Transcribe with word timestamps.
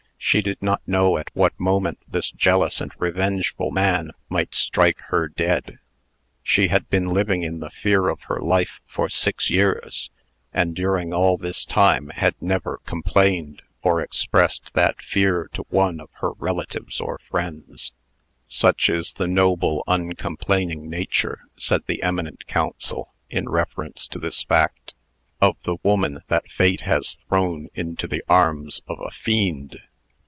She 0.23 0.43
did 0.43 0.61
not 0.61 0.87
know 0.87 1.17
at 1.17 1.31
what 1.33 1.59
moment 1.59 1.99
this 2.07 2.29
jealous 2.29 2.79
and 2.79 2.91
revengeful 2.99 3.71
man 3.71 4.11
might 4.29 4.53
strike 4.53 4.99
her 5.07 5.27
dead. 5.27 5.79
She 6.43 6.67
had 6.67 6.87
been 6.91 7.07
living 7.07 7.41
in 7.41 7.59
the 7.59 7.71
fear 7.71 8.07
of 8.07 8.21
her 8.25 8.39
life 8.39 8.79
for 8.87 9.09
six 9.09 9.49
years, 9.49 10.11
and, 10.53 10.75
during 10.75 11.11
all 11.11 11.37
this 11.37 11.65
time, 11.65 12.09
had 12.15 12.35
never 12.39 12.81
complained, 12.85 13.63
or 13.81 13.99
expressed 13.99 14.71
that 14.75 15.01
fear 15.01 15.49
to 15.53 15.65
one 15.69 15.99
of 15.99 16.09
her 16.21 16.33
relatives 16.33 17.01
or 17.01 17.17
friends. 17.17 17.91
"Such 18.47 18.89
is 18.89 19.13
the 19.13 19.27
noble, 19.27 19.83
uncomplaining 19.87 20.87
nature," 20.87 21.39
said 21.57 21.87
the 21.87 22.03
eminent 22.03 22.45
counsel, 22.45 23.11
in 23.31 23.49
reference 23.49 24.07
to 24.09 24.19
this 24.19 24.43
fact, 24.43 24.93
"of 25.41 25.57
the 25.65 25.77
woman 25.81 26.19
that 26.27 26.49
Fate 26.49 26.81
has 26.81 27.15
thrown 27.27 27.69
into 27.73 28.07
the 28.07 28.23
arms 28.29 28.81
of 28.87 28.99
a 29.01 29.09
fiend." 29.09 29.79